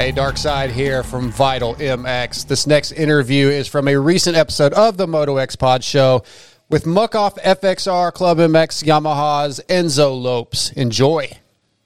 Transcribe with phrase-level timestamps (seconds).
[0.00, 2.46] Hey, Dark Side here from Vital MX.
[2.46, 6.22] This next interview is from a recent episode of the Moto X Pod Show
[6.70, 10.70] with Muc-Off FXR Club MX Yamaha's Enzo Lopes.
[10.70, 11.30] Enjoy.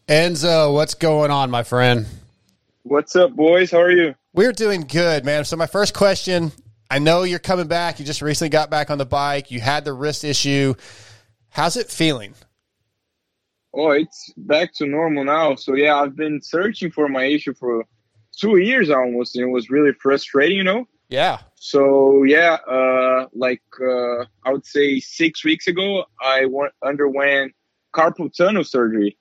[0.07, 2.07] Enzo, what's going on, my friend?
[2.85, 3.73] What's up, boys?
[3.73, 4.15] How are you?
[4.33, 5.45] We're doing good, man.
[5.45, 6.53] So, my first question
[6.89, 7.99] I know you're coming back.
[7.99, 9.51] You just recently got back on the bike.
[9.51, 10.75] You had the wrist issue.
[11.49, 12.35] How's it feeling?
[13.73, 15.57] Oh, it's back to normal now.
[15.57, 17.85] So, yeah, I've been searching for my issue for
[18.35, 20.87] two years almost, and it was really frustrating, you know?
[21.09, 21.41] Yeah.
[21.57, 27.55] So, yeah, uh, like uh, I would say six weeks ago, I went, underwent
[27.95, 29.17] carpal tunnel surgery.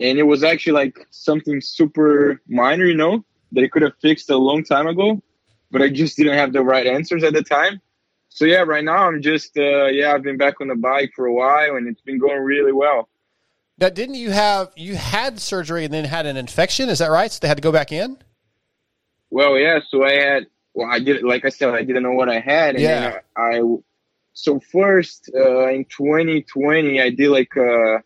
[0.00, 4.30] And it was actually like something super minor, you know, that it could have fixed
[4.30, 5.22] a long time ago
[5.70, 7.80] but I just didn't have the right answers at the time.
[8.28, 11.26] So yeah, right now I'm just uh, yeah, I've been back on the bike for
[11.26, 13.08] a while and it's been going really well.
[13.78, 16.88] Now, didn't you have you had surgery and then had an infection?
[16.88, 17.30] Is that right?
[17.30, 18.18] So they had to go back in.
[19.30, 19.80] Well, yeah.
[19.88, 22.74] So I had well, I did like I said, I didn't know what I had,
[22.74, 23.18] and yeah.
[23.36, 23.62] I, I
[24.32, 27.98] so first uh, in 2020 I did like uh,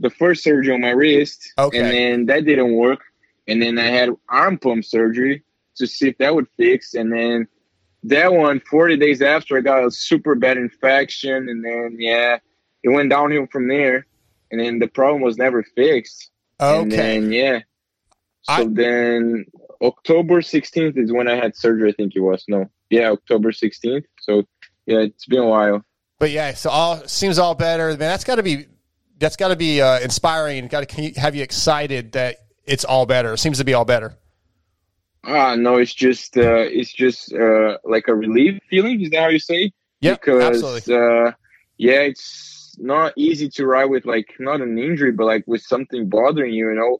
[0.00, 1.78] the first surgery on my wrist, okay.
[1.78, 3.00] and then that didn't work,
[3.48, 5.42] and then I had arm pump surgery,
[5.76, 6.94] to see if that would fix.
[6.94, 7.48] And then
[8.04, 11.48] that one, 40 days after, I got a super bad infection.
[11.48, 12.38] And then, yeah,
[12.82, 14.06] it went downhill from there.
[14.50, 16.30] And then the problem was never fixed.
[16.60, 16.82] Okay.
[16.82, 17.58] And then, yeah.
[18.42, 19.46] So I- then
[19.82, 22.44] October 16th is when I had surgery, I think it was.
[22.48, 22.70] No.
[22.90, 24.04] Yeah, October 16th.
[24.20, 24.44] So,
[24.86, 25.84] yeah, it's been a while.
[26.18, 27.88] But yeah, so all seems all better.
[27.88, 28.66] Man, that's got to be
[29.18, 30.68] that's got to be uh, inspiring.
[30.68, 33.32] Got to have you excited that it's all better.
[33.32, 34.16] It seems to be all better.
[35.24, 39.00] Ah, no, it's just uh, it's just uh, like a relief feeling.
[39.00, 39.72] Is that how you say?
[40.00, 40.94] Yeah, because absolutely.
[40.94, 41.32] uh,
[41.76, 46.08] yeah, it's not easy to ride with like not an injury, but like with something
[46.08, 46.68] bothering you.
[46.68, 46.98] You know,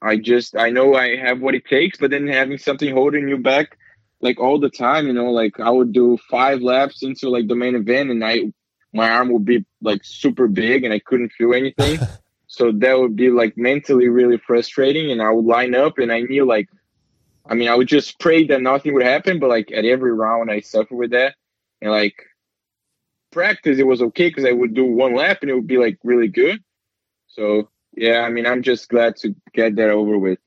[0.00, 3.38] I just I know I have what it takes, but then having something holding you
[3.38, 3.76] back
[4.20, 7.54] like all the time, you know, like I would do five laps into like the
[7.54, 8.52] main event, and I
[8.92, 12.00] my arm would be like super big, and I couldn't feel anything.
[12.46, 16.20] so that would be like mentally really frustrating, and I would line up, and I
[16.20, 16.68] knew like
[17.48, 20.50] I mean, I would just pray that nothing would happen, but like at every round,
[20.50, 21.34] I suffer with that.
[21.80, 22.14] And like
[23.32, 25.98] practice, it was okay because I would do one lap and it would be like
[26.04, 26.62] really good.
[27.28, 30.38] So yeah, I mean, I'm just glad to get that over with.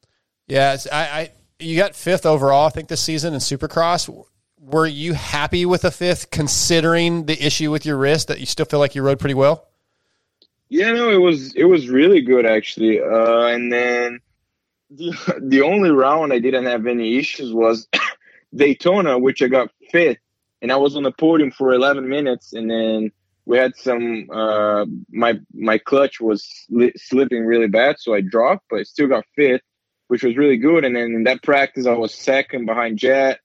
[0.48, 4.26] Yeah, I, I you got fifth overall, I think, this season in Supercross.
[4.60, 8.66] Were you happy with a fifth, considering the issue with your wrist that you still
[8.66, 9.68] feel like you rode pretty well?
[10.70, 13.02] Yeah, no, it was it was really good actually.
[13.02, 14.22] Uh, and then
[14.90, 17.88] the the only round I didn't have any issues was
[18.56, 20.20] Daytona, which I got fifth,
[20.62, 23.12] and I was on the podium for 11 minutes, and then
[23.52, 28.64] we had some uh, my my clutch was sli- slipping really bad, so I dropped,
[28.70, 29.64] but I still got fifth,
[30.08, 30.86] which was really good.
[30.86, 33.42] And then in that practice, I was second behind Jet,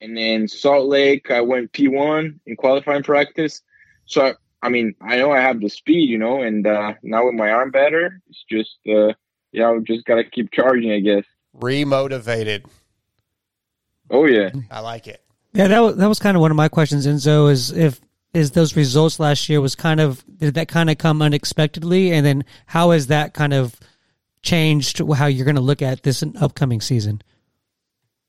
[0.00, 3.60] and then Salt Lake, I went P1 in qualifying practice.
[4.04, 7.26] So I, I mean, I know I have the speed, you know, and uh, now
[7.26, 8.78] with my arm better, it's just.
[8.88, 9.14] Uh,
[9.50, 11.24] yeah, I just gotta keep charging, I guess.
[11.56, 12.66] Remotivated.
[14.08, 15.20] Oh yeah, I like it.
[15.52, 17.50] Yeah, that was, that was kind of one of my questions, Enzo.
[17.50, 18.00] Is if
[18.38, 22.24] is those results last year was kind of did that kind of come unexpectedly, and
[22.24, 23.78] then how has that kind of
[24.42, 27.22] changed how you're going to look at this upcoming season?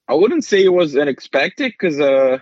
[0.08, 2.40] I wouldn't say it was unexpected because uh,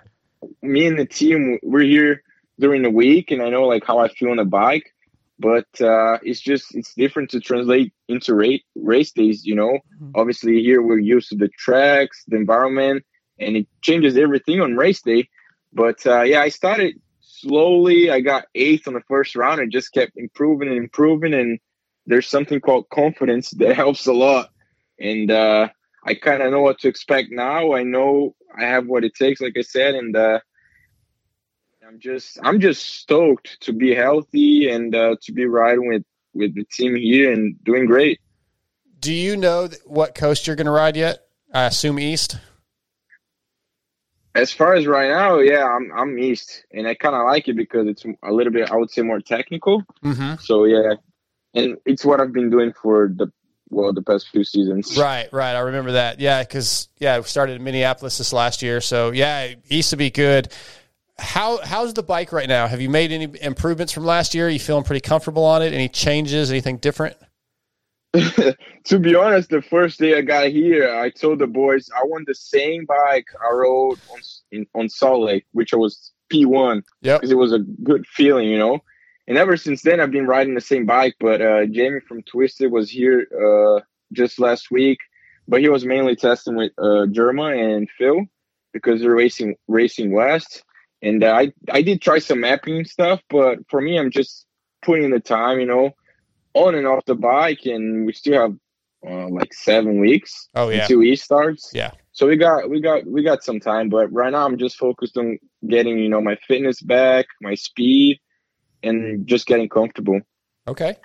[0.61, 2.23] me and the team we're here
[2.59, 4.93] during the week, and I know like how I feel on the bike
[5.39, 9.45] but uh, it's just it's different to translate into race race days.
[9.45, 10.11] You know, mm-hmm.
[10.15, 13.05] obviously here we're used to the tracks, the environment,
[13.39, 15.29] and it changes everything on race day.
[15.73, 16.99] But uh, yeah, I started
[17.39, 18.09] slowly.
[18.09, 21.33] I got eighth on the first round and just kept improving and improving.
[21.33, 21.59] And
[22.05, 24.49] there's something called confidence that helps a lot.
[24.99, 25.69] And uh,
[26.03, 27.73] I kind of know what to expect now.
[27.73, 30.39] I know I have what it takes, like I said, and uh,
[31.87, 36.03] I'm just I'm just stoked to be healthy and uh, to be riding with
[36.33, 38.19] with the team here and doing great.
[38.99, 41.19] Do you know what coast you're going to ride yet?
[41.53, 42.37] I assume East.
[44.37, 47.55] As far as right now, yeah, I'm I'm East, and I kind of like it
[47.55, 49.83] because it's a little bit, I would say, more technical.
[50.03, 50.35] Mm-hmm.
[50.39, 50.93] So yeah,
[51.53, 53.31] and it's what I've been doing for the
[53.69, 54.97] well the past few seasons.
[54.97, 55.53] Right, right.
[55.55, 56.19] I remember that.
[56.19, 60.09] Yeah, because yeah, we started in Minneapolis this last year, so yeah, East to be
[60.09, 60.53] good
[61.19, 62.67] how how's the bike right now?
[62.67, 64.47] Have you made any improvements from last year?
[64.47, 65.73] Are you feeling pretty comfortable on it?
[65.73, 66.51] Any changes?
[66.51, 67.17] Anything different?
[68.85, 72.27] to be honest, the first day I got here, I told the boys I want
[72.27, 74.19] the same bike I rode on
[74.51, 76.83] in, on Salt Lake, which I was P1.
[77.01, 78.79] Yeah, because it was a good feeling, you know.
[79.27, 81.15] And ever since then, I've been riding the same bike.
[81.19, 83.81] But uh, Jamie from Twisted was here uh,
[84.13, 84.99] just last week.
[85.47, 88.25] but he was mainly testing with uh, Germa and Phil
[88.73, 90.63] because they're racing racing west.
[91.01, 94.45] And uh, I I did try some mapping stuff, but for me, I'm just
[94.81, 95.91] putting the time, you know,
[96.65, 98.55] on and off the bike, and we still have
[99.07, 100.81] uh, like seven weeks Oh yeah.
[100.81, 101.71] until he starts.
[101.73, 101.91] Yeah.
[102.11, 105.17] So we got we got we got some time, but right now I'm just focused
[105.17, 105.37] on
[105.67, 108.19] getting you know my fitness back, my speed,
[108.83, 110.19] and just getting comfortable.
[110.67, 110.95] Okay.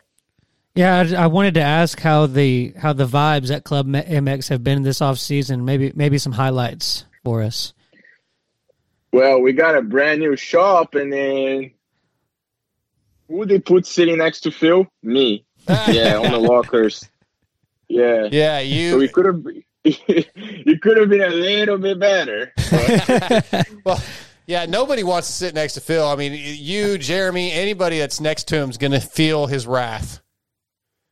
[0.75, 4.65] Yeah, I, I wanted to ask how the how the vibes at Club MX have
[4.65, 5.67] been this off season.
[5.67, 7.75] Maybe maybe some highlights for us.
[9.13, 11.73] Well, we got a brand new shop, and then
[13.33, 14.87] who they put sitting next to Phil?
[15.03, 15.45] Me.
[15.69, 17.09] Yeah, on the lockers.
[17.89, 18.29] Yeah.
[18.33, 18.91] Yeah, you.
[18.91, 19.45] So we could have.
[19.85, 22.53] you could have been a little bit better.
[23.85, 24.03] well,
[24.47, 24.67] yeah.
[24.67, 26.05] Nobody wants to sit next to Phil.
[26.05, 30.21] I mean, you, Jeremy, anybody that's next to him is going to feel his wrath.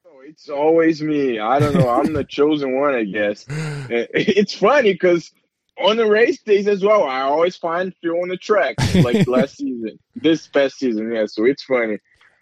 [0.05, 1.39] Oh, it's always me.
[1.39, 1.89] I don't know.
[1.89, 3.47] I'm the chosen one, I guess.
[3.49, 5.31] It's funny because
[5.79, 9.59] on the race days as well, I always find Phil on the track, like last
[9.59, 11.13] season, this past season.
[11.13, 11.99] Yeah, so it's funny.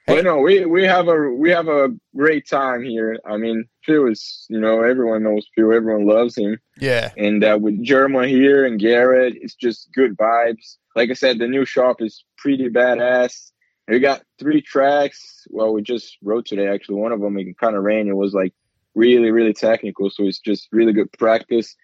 [0.08, 3.18] But no, we we have a we have a great time here.
[3.26, 7.10] I mean, Phil is you know everyone knows Phil, everyone loves him, Yeah.
[7.16, 10.76] and uh, with Germa here and Garrett, it's just good vibes.
[10.96, 13.52] Like I said, the new shop is pretty badass.
[13.86, 15.46] We got three tracks.
[15.50, 16.68] Well, we just rode today.
[16.68, 18.08] Actually, one of them it kind of rained.
[18.08, 18.52] It was like
[18.94, 20.10] really, really technical.
[20.10, 21.74] So it's just really good practice.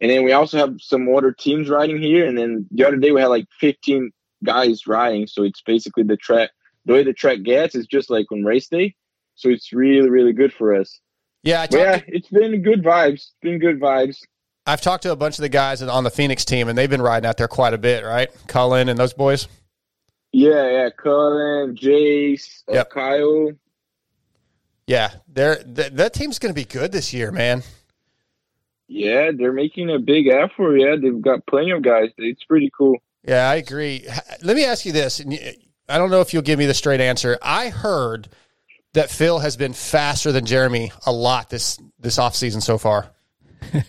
[0.00, 2.26] And then we also have some other teams riding here.
[2.26, 4.12] And then the other day we had like 15
[4.44, 5.26] guys riding.
[5.26, 6.50] So it's basically the track.
[6.84, 8.94] The way the track gets is just like on race day.
[9.34, 11.00] So it's really, really good for us.
[11.42, 11.66] Yeah.
[11.70, 13.14] But yeah, it's been good vibes.
[13.14, 14.18] It's been good vibes.
[14.66, 17.00] I've talked to a bunch of the guys on the Phoenix team, and they've been
[17.00, 18.28] riding out there quite a bit, right?
[18.48, 19.48] Cullin and those boys.
[20.32, 20.90] Yeah, yeah.
[20.90, 22.90] Cullin, Jace, uh, Yep.
[22.90, 23.52] Kyle.
[24.86, 27.62] Yeah, they're th- that team's going to be good this year, man.
[28.88, 30.76] Yeah, they're making a big effort.
[30.76, 32.10] Yeah, they've got plenty of guys.
[32.18, 32.96] It's pretty cool.
[33.26, 34.06] Yeah, I agree.
[34.42, 35.22] Let me ask you this.
[35.88, 37.38] I don't know if you'll give me the straight answer.
[37.42, 38.28] I heard
[38.94, 43.10] that Phil has been faster than Jeremy a lot this this off season so far.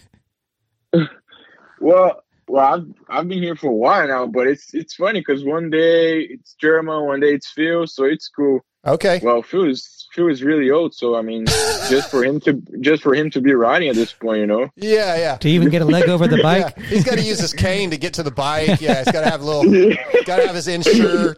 [1.80, 5.44] Well, well, I've I've been here for a while now, but it's it's funny because
[5.44, 8.60] one day it's Jeremy, one day it's Phil, so it's cool.
[8.86, 9.20] Okay.
[9.24, 11.46] Well, Phil is Phil is really old, so I mean,
[11.90, 14.70] just for him to just for him to be riding at this point, you know.
[14.76, 15.38] Yeah, yeah.
[15.38, 16.74] To even get a leg over the bike.
[16.78, 18.82] Yeah, he's got to use his cane to get to the bike.
[18.82, 19.64] Yeah, he's got to have a little,
[20.26, 21.36] got to have his Ensure.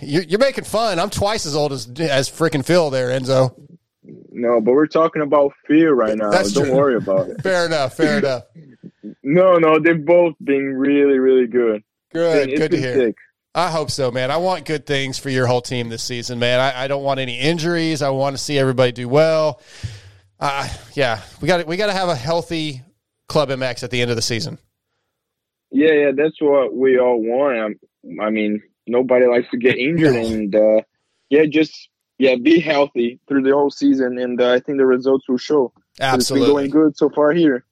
[0.00, 0.98] You're, you're making fun.
[0.98, 3.54] I'm twice as old as as freaking Phil there, Enzo.
[4.32, 6.30] No, but we're talking about fear right now.
[6.30, 6.74] That's Don't true.
[6.76, 7.42] worry about it.
[7.42, 7.96] Fair enough.
[7.96, 8.44] Fair enough.
[9.22, 11.82] No, no, they've both been really, really good.
[12.12, 12.48] Good.
[12.50, 12.94] It's Good to hear.
[12.94, 13.16] sick.
[13.54, 14.30] I hope so, man.
[14.30, 16.60] I want good things for your whole team this season, man.
[16.60, 18.00] I, I don't want any injuries.
[18.00, 19.60] I want to see everybody do well.
[20.38, 22.82] Uh, yeah, we got we got to have a healthy
[23.28, 24.58] Club MX at the end of the season.
[25.72, 27.58] Yeah, yeah, that's what we all want.
[27.58, 30.82] I'm, I mean, nobody likes to get injured, and uh,
[31.28, 31.88] yeah, just
[32.18, 35.72] yeah, be healthy through the whole season, and uh, I think the results will show.
[35.76, 36.48] It's been Absolutely.
[36.48, 37.64] going good so far here.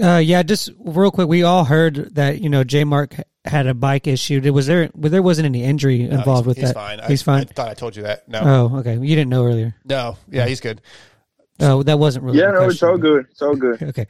[0.00, 3.14] Uh, yeah, just real quick, we all heard that you know J Mart
[3.44, 4.40] had a bike issue.
[4.40, 4.90] Did- Was there?
[4.94, 6.74] Well, there wasn't any injury No, involved he's, with he's that.
[6.74, 7.00] Fine.
[7.08, 7.40] He's I, fine.
[7.42, 8.28] I thought I told you that.
[8.28, 8.40] No,
[8.72, 8.94] Oh, okay.
[8.94, 9.74] You didn't know earlier.
[9.84, 10.16] no.
[10.30, 10.80] Yeah, he's good.
[11.60, 12.38] Oh, that wasn't really.
[12.38, 13.26] Yeah, the no, it's all good.
[13.30, 13.82] It's all good.
[13.88, 14.06] Okay.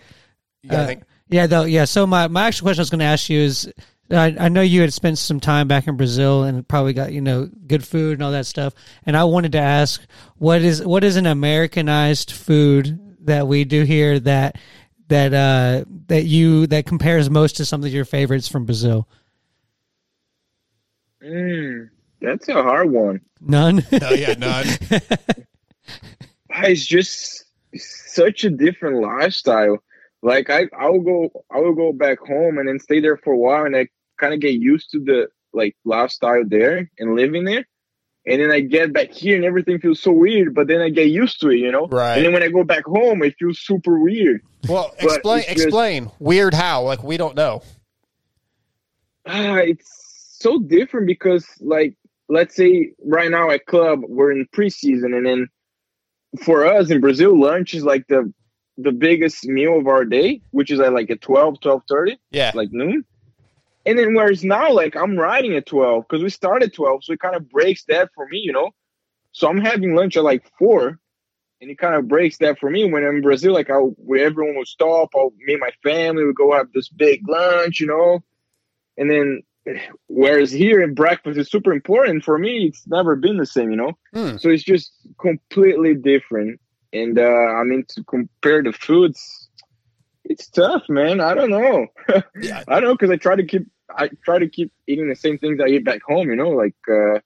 [0.62, 1.64] Yeah, Uh, think Yeah, though.
[1.64, 1.85] Yeah.
[1.87, 3.73] So my my actual question I was going to ask you is,
[4.11, 7.21] I, I know you had spent some time back in Brazil and probably got you
[7.23, 8.75] know good food and all that stuff.
[9.07, 10.02] And I wanted to ask,
[10.37, 14.57] what is what is an Americanized food that we do here that
[15.09, 19.09] that uh that you that compares most to some of your favorites from Brazil?
[21.23, 23.21] Mm, that's a hard one.
[23.41, 23.77] None.
[23.93, 24.67] no, yeah, none.
[26.50, 27.45] It's just
[27.77, 29.79] such a different lifestyle.
[30.23, 33.33] Like I, I will go, I will go back home and then stay there for
[33.33, 33.88] a while, and I
[34.19, 37.67] kind of get used to the like lifestyle there and living there.
[38.30, 41.08] And then I get back here and everything feels so weird, but then I get
[41.08, 41.87] used to it, you know.
[41.88, 42.16] Right.
[42.16, 44.42] And then when I go back home, it feels super weird.
[44.68, 45.42] Well, But explain.
[45.44, 46.11] just- Explain.
[46.18, 46.82] Weird how?
[46.82, 47.62] Like we don't know.
[49.26, 51.94] Ah, it's so different because, like,
[52.28, 55.49] let's say right now at club we're in preseason, and then
[56.44, 58.32] for us in Brazil, lunch is like the
[58.80, 62.52] the biggest meal of our day, which is at like at 12, 12.30, Yeah.
[62.54, 63.04] like noon.
[63.88, 67.14] And then whereas now, like I'm riding at 12 because we start at 12, so
[67.14, 68.71] it kind of breaks that for me, you know.
[69.33, 71.00] So I'm having lunch at like four,
[71.62, 72.85] and it kind of breaks that for me.
[72.85, 76.23] When I'm in Brazil, like I, where everyone will stop, I'll, me and my family
[76.23, 78.23] would go have this big lunch, you know.
[78.99, 79.42] And then,
[80.07, 83.76] whereas here in breakfast is super important for me, it's never been the same, you
[83.76, 83.92] know.
[84.12, 84.37] Hmm.
[84.37, 86.61] So it's just completely different.
[86.92, 89.49] And uh, I mean, to compare the foods,
[90.25, 91.23] it's tough, man.
[91.23, 91.87] I don't know.
[92.40, 92.62] Yeah.
[92.68, 93.66] I don't know because I try to keep
[93.97, 96.28] I try to keep eating the same things I eat back home.
[96.28, 97.21] You know, like uh,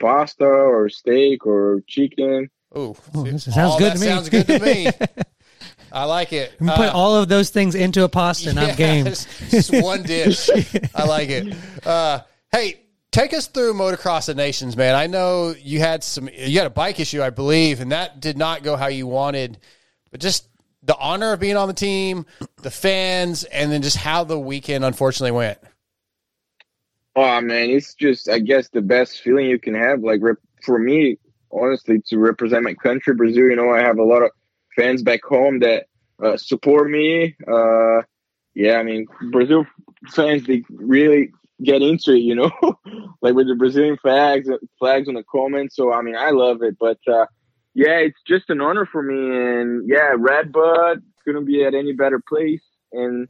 [0.00, 2.50] pasta or steak or chicken.
[2.76, 4.06] Ooh, Oh, this sounds good that to me.
[4.06, 4.88] Sounds good to me.
[5.92, 6.52] I like it.
[6.60, 9.04] You put Uh, all of those things into a pasta and I'm game.
[9.04, 10.50] Just one dish.
[10.94, 11.54] I like it.
[11.86, 12.80] Uh, hey,
[13.12, 14.96] take us through motocross of nations, man.
[14.96, 18.36] I know you had some, you had a bike issue, I believe, and that did
[18.36, 19.58] not go how you wanted.
[20.10, 20.48] But just
[20.82, 22.26] the honor of being on the team,
[22.62, 25.58] the fans, and then just how the weekend unfortunately went.
[27.16, 30.00] Oh man, it's just I guess the best feeling you can have.
[30.02, 31.18] Like rep- for me,
[31.52, 33.44] honestly, to represent my country, Brazil.
[33.48, 34.30] You know, I have a lot of
[34.76, 35.86] fans back home that
[36.22, 37.34] uh, support me.
[37.46, 38.02] Uh,
[38.54, 39.64] yeah, I mean, Brazil
[40.10, 41.30] fans they really
[41.62, 42.20] get into it.
[42.20, 42.50] You know,
[43.22, 45.76] like with the Brazilian flags, flags on the comments.
[45.76, 46.76] So I mean, I love it.
[46.80, 47.26] But uh,
[47.74, 49.14] yeah, it's just an honor for me.
[49.14, 52.62] And yeah, RedBud couldn't be at any better place.
[52.92, 53.28] And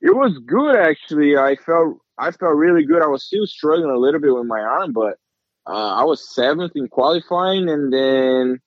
[0.00, 1.36] it was good actually.
[1.36, 3.02] I felt I felt really good.
[3.02, 5.18] I was still struggling a little bit with my arm, but
[5.66, 8.60] uh, I was seventh in qualifying, and then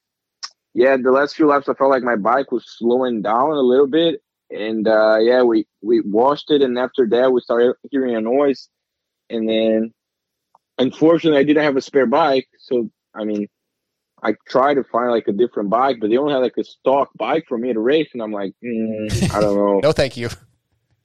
[0.74, 3.88] yeah, the last few laps I felt like my bike was slowing down a little
[3.88, 8.22] bit, and uh, yeah, we we washed it, and after that we started hearing a
[8.22, 8.70] noise,
[9.29, 9.93] and then
[10.77, 13.48] unfortunately I didn't have a spare bike, so I mean.
[14.24, 17.10] I tried to find like a different bike, but they only had like a stock
[17.15, 19.79] bike for me to race, and I'm like, mm, I don't know.
[19.79, 20.29] No, thank you.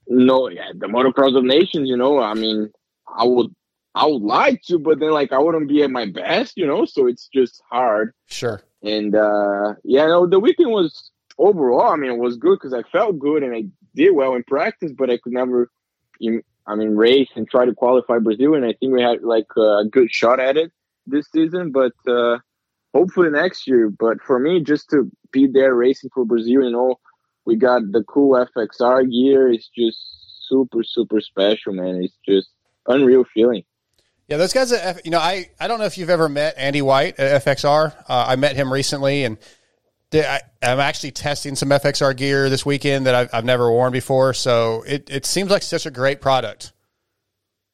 [0.09, 2.71] No, yeah, the motocross of nations, you know, I mean,
[3.17, 3.53] I would,
[3.95, 6.85] I would like to, but then like I wouldn't be at my best, you know,
[6.85, 8.13] so it's just hard.
[8.27, 8.61] Sure.
[8.83, 12.83] And uh yeah, no, the weekend was overall, I mean, it was good because I
[12.83, 13.63] felt good and I
[13.95, 15.69] did well in practice, but I could never,
[16.19, 19.47] you- I mean, race and try to qualify Brazil, and I think we had like
[19.57, 20.71] a good shot at it
[21.05, 22.37] this season, but uh
[22.93, 23.89] hopefully next year.
[23.89, 26.99] But for me, just to be there racing for Brazil, you know,
[27.47, 29.49] we got the cool FXR gear.
[29.51, 29.97] It's just
[30.47, 32.03] super, super special, man.
[32.03, 32.49] It's just
[32.85, 33.63] unreal feeling.
[34.27, 34.73] Yeah, those guys.
[34.73, 37.95] At you know, I I don't know if you've ever met Andy White at FXR.
[38.09, 39.37] Uh, I met him recently, and
[40.13, 44.33] I, I'm actually testing some FXR gear this weekend that I've, I've never worn before.
[44.33, 46.73] So it it seems like such a great product.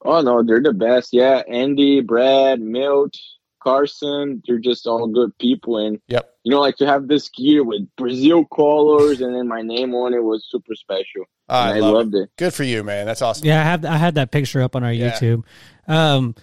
[0.04, 1.08] Oh no, they're the best.
[1.12, 3.16] Yeah, Andy, Brad, Milt,
[3.64, 5.78] Carson, they're just all good people.
[5.78, 6.30] And Yep.
[6.44, 10.12] you know, like to have this gear with Brazil colors and then my name on
[10.14, 11.24] it was super special.
[11.48, 12.18] I, I love loved it.
[12.24, 12.30] it.
[12.36, 13.06] Good for you, man.
[13.06, 13.46] That's awesome.
[13.46, 15.10] Yeah, I have I had that picture up on our Yeah.
[15.12, 15.44] YouTube.
[15.88, 16.34] Um,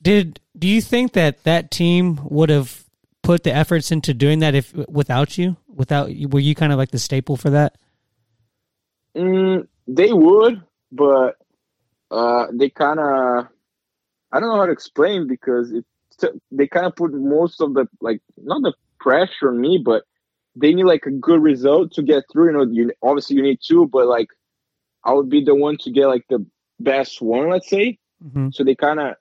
[0.00, 2.84] did do you think that that team would have
[3.22, 5.56] put the efforts into doing that if without you?
[5.68, 7.76] Without were you kind of like the staple for that?
[9.16, 11.36] Mm, they would, but
[12.10, 13.48] uh, they kind of
[14.32, 15.84] I don't know how to explain because it
[16.50, 20.04] they kind of put most of the like not the pressure on me, but
[20.56, 22.46] they need like a good result to get through.
[22.46, 24.28] You know, you obviously you need two, but like
[25.04, 26.44] I would be the one to get like the
[26.80, 27.98] best one, let's say.
[28.24, 28.48] Mm-hmm.
[28.52, 29.14] So they kind of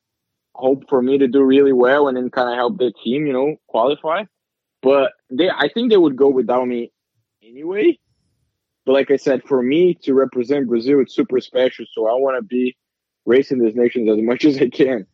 [0.55, 3.33] hope for me to do really well and then kind of help the team, you
[3.33, 4.23] know, qualify.
[4.81, 6.91] But they, I think they would go without me
[7.41, 7.97] anyway.
[8.85, 11.85] But like I said, for me to represent Brazil, it's super special.
[11.93, 12.75] So I want to be
[13.25, 15.07] racing these nations as much as I can.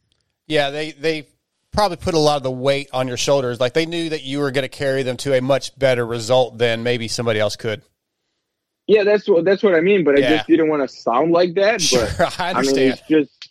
[0.47, 1.27] Yeah, they they
[1.71, 3.59] probably put a lot of the weight on your shoulders.
[3.59, 6.57] Like they knew that you were going to carry them to a much better result
[6.57, 7.81] than maybe somebody else could.
[8.87, 10.03] Yeah, that's what that's what I mean.
[10.03, 10.29] But I Yeah.
[10.37, 11.81] just didn't want to sound like that.
[11.81, 12.93] Sure, But I I mean, understand.
[12.93, 13.49] it's just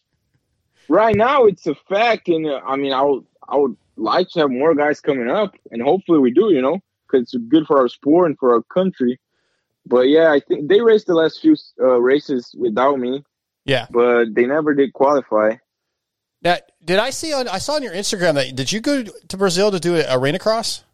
[0.88, 4.40] right now it's a fact, and uh, I mean, I would I would like to
[4.40, 6.52] have more guys coming up, and hopefully we do.
[6.52, 9.20] You know, because it's good for our sport and for our country.
[9.86, 13.24] But yeah, I think they raced the last few uh, races without me,
[13.64, 13.86] yeah.
[13.90, 15.54] but they never did qualify.
[16.42, 19.36] Now, did I see on I saw on your Instagram that did you go to
[19.36, 20.84] Brazil to do an arena cross?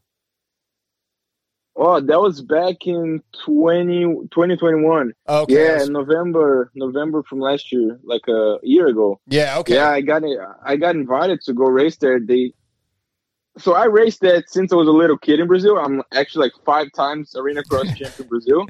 [1.76, 5.12] Oh, that was back in 20, 2021.
[5.28, 5.52] Okay.
[5.54, 9.20] yeah, was- November, November from last year, like a year ago.
[9.26, 9.58] yeah.
[9.58, 9.74] Okay.
[9.74, 10.38] Yeah, I got it.
[10.64, 12.20] I got invited to go race there.
[12.20, 12.52] They,
[13.58, 15.76] so I raced that since I was a little kid in Brazil.
[15.76, 18.66] I'm actually like five times arena cross champion Brazil.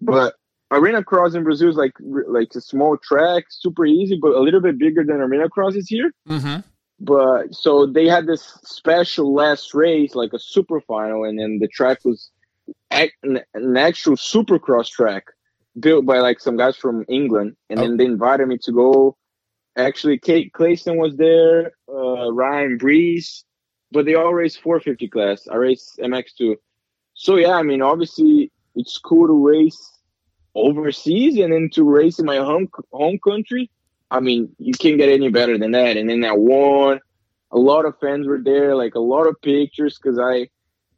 [0.00, 0.34] But
[0.70, 4.60] arena cross in Brazil is like like a small track, super easy, but a little
[4.60, 6.12] bit bigger than arena cross is here.
[6.28, 6.60] Mm-hmm.
[7.00, 11.68] But so they had this special last race, like a super final, and then the
[11.68, 12.30] track was
[12.90, 15.24] an, an actual supercross track
[15.78, 19.16] built by like some guys from England, and then they invited me to go.
[19.76, 23.44] Actually, Cade Clason was there, uh, Ryan Breece,
[23.92, 25.46] but they all race 450 class.
[25.46, 26.56] I race MX2.
[27.14, 29.97] So yeah, I mean, obviously it's cool to race
[30.54, 33.70] overseas and then to race in my home home country.
[34.10, 35.96] I mean, you can't get any better than that.
[35.96, 37.00] And then I won.
[37.50, 39.98] A lot of fans were there, like a lot of pictures.
[39.98, 40.48] Because I,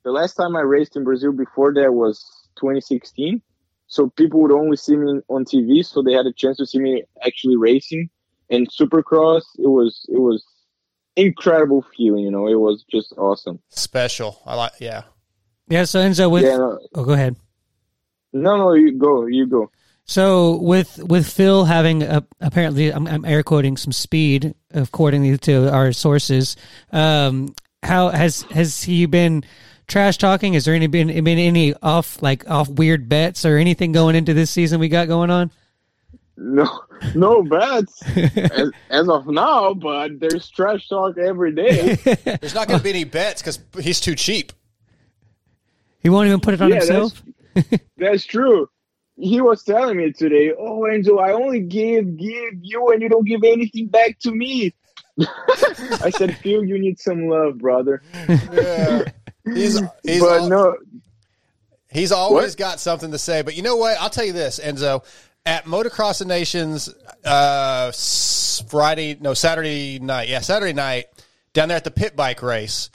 [0.05, 3.43] the last time I raced in Brazil before that was 2016.
[3.87, 6.79] so people would only see me on TV, so they had a chance to see
[6.79, 8.09] me actually racing.
[8.49, 10.45] And Supercross, it was it was
[11.17, 12.25] incredible feeling.
[12.25, 13.61] You know, it was just awesome.
[13.69, 14.41] Special.
[14.47, 14.73] I like.
[14.81, 15.03] Yeah.
[15.69, 15.85] Yeah.
[15.85, 17.37] So Enzo, with Yeah, no, oh, go ahead.
[18.33, 19.71] No, no, you go, you go.
[20.05, 25.73] So with with Phil having a, apparently, I'm, I'm air quoting some speed according to
[25.73, 26.57] our sources.
[26.91, 29.45] Um, how has has he been
[29.87, 30.55] trash talking?
[30.55, 34.35] Has there any been been any off like off weird bets or anything going into
[34.35, 35.51] this season we got going on?
[36.37, 36.67] No,
[37.15, 41.97] no bets as, as of now, but there's trash talk every day.
[42.41, 44.53] There's not going to be any bets because he's too cheap.
[46.01, 47.13] He won't even put it on Yeah, himself.
[47.13, 47.37] That's
[48.25, 48.69] true.
[49.17, 53.27] He was telling me today, "Oh, Angel, I only give give you, and you don't
[53.27, 54.75] give anything back to me."
[55.21, 58.03] I said, "Phil, you need some love, brother."
[58.53, 59.05] Yeah.
[59.45, 60.77] He's he's but no,
[61.91, 62.59] he's always What?
[62.59, 63.43] got something to say.
[63.43, 63.99] But you know what?
[64.01, 65.05] I'll tell you this, Enzo.
[65.47, 67.91] At Motocross of Nations, uh,
[68.69, 70.29] Friday, no, Saturday night.
[70.29, 71.07] Yeah, Saturday night,
[71.55, 72.91] down there at the pit bike race.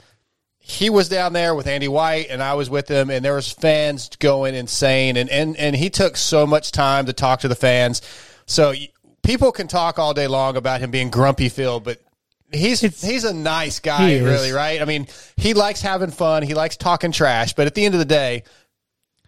[0.68, 3.52] He was down there with Andy White, and I was with him, and there was
[3.52, 7.54] fans going insane, and and and he took so much time to talk to the
[7.54, 8.02] fans.
[8.46, 8.74] So
[9.22, 12.02] people can talk all day long about him being grumpy Phil, but
[12.50, 14.82] he's he's a nice guy, really, right?
[14.82, 15.06] I mean,
[15.36, 18.42] he likes having fun, he likes talking trash, but at the end of the day,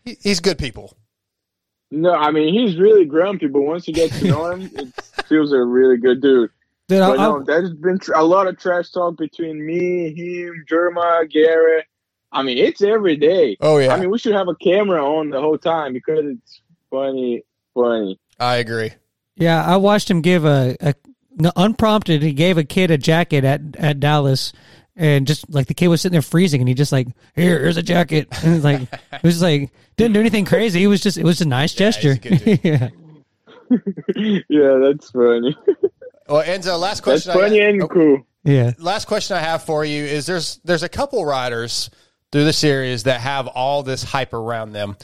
[0.04, 0.96] he, he's good people.
[1.92, 4.92] no, I mean he's really grumpy, but once you get to know him, it
[5.28, 6.50] feels a really good dude.
[6.88, 10.64] Dude, But I'll- no, there's been tr- a lot of trash talk between me, him,
[10.68, 11.84] Jerma, Garrett.
[12.32, 13.56] I mean, it's every day.
[13.60, 16.60] Oh yeah, I mean, we should have a camera on the whole time because it's
[16.90, 17.42] funny,
[17.74, 18.18] funny.
[18.38, 18.90] I agree.
[19.36, 20.94] Yeah, I watched him give a, a
[21.36, 22.22] no, unprompted.
[22.22, 24.52] He gave a kid a jacket at at Dallas,
[24.96, 27.76] and just like the kid was sitting there freezing, and he just like here, here's
[27.78, 30.82] a jacket, and it's like it was just like didn't do anything crazy.
[30.84, 32.18] It was just it was a nice he's gesture.
[32.24, 32.88] a yeah.
[34.48, 35.56] yeah, that's funny.
[36.28, 37.30] Oh, well, Enzo, uh, last That's question.
[37.32, 38.26] I funny got- and oh, cool.
[38.44, 38.72] Yeah.
[38.78, 41.90] last question I have for you is there's there's a couple riders
[42.30, 44.96] through the series that have all this hype around them,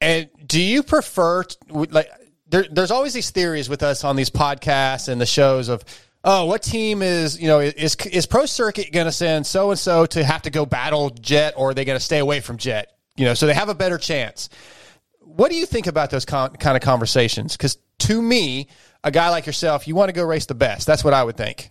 [0.00, 2.08] and do you prefer t- like
[2.48, 5.84] there, there's always these theories with us on these podcasts and the shows of
[6.24, 9.78] oh what team is you know is is pro circuit going to send so and
[9.78, 12.56] so to have to go battle jet or are they going to stay away from
[12.56, 14.48] jet you know so they have a better chance
[15.20, 18.68] what do you think about those con- kind of conversations because to me
[19.06, 21.36] a guy like yourself you want to go race the best that's what i would
[21.36, 21.70] think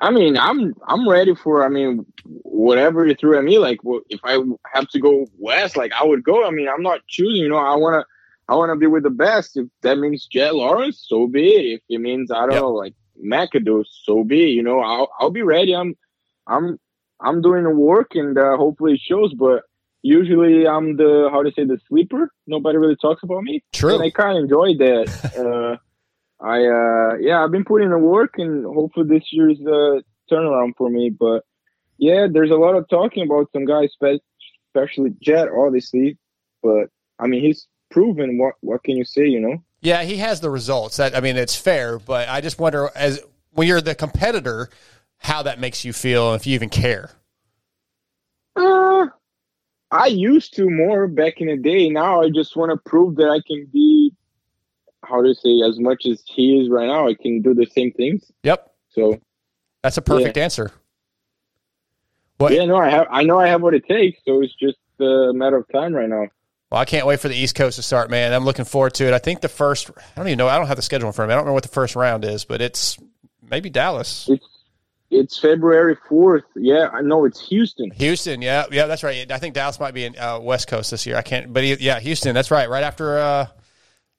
[0.00, 1.64] I mean, I'm I'm ready for.
[1.64, 3.58] I mean, whatever you threw at me.
[3.58, 3.78] Like,
[4.10, 4.38] if I
[4.72, 6.44] have to go west, like I would go.
[6.44, 7.42] I mean, I'm not choosing.
[7.42, 8.04] You know, I wanna
[8.48, 9.56] I wanna be with the best.
[9.56, 11.74] If that means Jet Lawrence, so be it.
[11.76, 12.60] If it means I don't Yep.
[12.60, 14.48] know, like McAdoo, so be it.
[14.54, 15.74] You know, I'll I'll be ready.
[15.74, 15.96] I'm
[16.46, 16.78] I'm
[17.20, 19.32] I'm doing the work, and uh, hopefully it shows.
[19.32, 19.62] But
[20.04, 22.30] usually I'm the how to say the sleeper.
[22.46, 23.64] Nobody really talks about me.
[23.72, 23.94] True.
[23.94, 25.78] and I kind of enjoy that.
[26.40, 30.02] uh, I uh, yeah, I've been putting in the work, and hopefully this year's the
[30.30, 31.10] turnaround for me.
[31.10, 31.42] But
[31.96, 33.90] yeah, there's a lot of talking about some guys,
[34.68, 36.18] especially Jet, obviously.
[36.62, 36.88] But
[37.18, 38.38] I mean, he's proven.
[38.38, 39.26] What what can you say?
[39.26, 39.56] You know.
[39.80, 40.98] Yeah, he has the results.
[40.98, 43.20] That I mean, it's fair, but I just wonder as
[43.52, 44.68] when you're the competitor,
[45.18, 47.10] how that makes you feel, if you even care.
[48.56, 49.06] Uh,
[49.94, 51.88] I used to more back in the day.
[51.88, 54.12] Now I just want to prove that I can be,
[55.04, 57.06] how to say, as much as he is right now.
[57.06, 58.30] I can do the same things.
[58.42, 59.20] Yep, So
[59.82, 60.72] that's a perfect answer.
[62.40, 63.06] Well, yeah, no, I have.
[63.08, 64.18] I know I have what it takes.
[64.24, 66.26] So it's just a matter of time right now.
[66.72, 68.32] well, I can't wait for the East Coast to start, man.
[68.32, 69.14] I'm looking forward to it.
[69.14, 70.48] I think the first, I don't even know.
[70.48, 71.34] I don't have the schedule in front of me.
[71.34, 72.98] I don't remember what the first round is, but it's
[73.48, 74.44] maybe Dallas, It's
[75.14, 76.44] it's February fourth.
[76.56, 77.90] Yeah, I know it's Houston.
[77.92, 78.42] Houston.
[78.42, 79.30] Yeah, yeah, that's right.
[79.30, 81.16] I think Dallas might be in uh, West Coast this year.
[81.16, 82.34] I can't, but yeah, Houston.
[82.34, 82.68] That's right.
[82.68, 83.46] Right after, uh,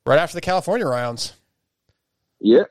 [0.06, 1.34] right after the California rounds.
[2.40, 2.64] Yeah.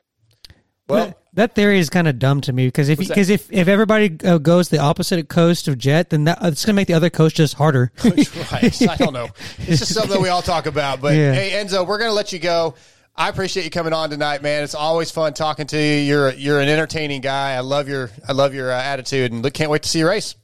[0.87, 3.67] Well, that, that theory is kind of dumb to me because if because if, if
[3.67, 6.93] everybody uh, goes the opposite coast of Jet, then that, it's going to make the
[6.93, 7.91] other coast just harder.
[8.03, 8.81] right.
[8.89, 9.29] I don't know.
[9.59, 11.01] It's just something that we all talk about.
[11.01, 11.33] But Yeah.
[11.33, 12.75] hey, Enzo, we're going to let you go.
[13.17, 14.63] I appreciate you coming on tonight, man.
[14.63, 16.01] It's always fun talking to you.
[16.01, 17.53] You're you're an entertaining guy.
[17.53, 20.35] I love your I love your uh, attitude, and can't wait to see you race.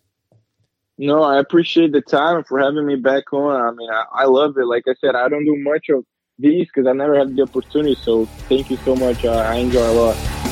[0.97, 3.60] No, I appreciate the time for having me back on.
[3.60, 4.65] I mean, I, I love it.
[4.65, 6.05] Like I said, I don't do much of
[6.39, 7.95] these because I never had the opportunity.
[7.95, 9.25] So thank you so much.
[9.25, 10.50] Uh, I enjoy a lot.